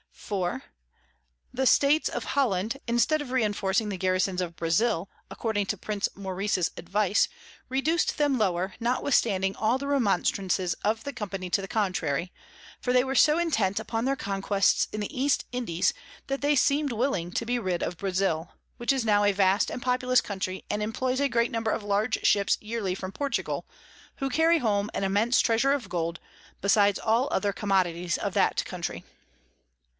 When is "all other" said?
26.97-27.53